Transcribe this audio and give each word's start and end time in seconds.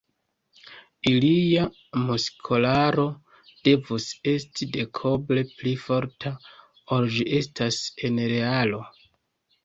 Ilia 1.09 1.65
muskolaro 2.05 3.03
devus 3.67 4.07
esti 4.31 4.67
dekoble 4.77 5.43
pli 5.59 5.73
forta, 5.83 6.31
ol 6.97 7.11
ĝi 7.19 7.27
estas 7.41 7.79
en 8.09 8.19
realo. 8.33 8.81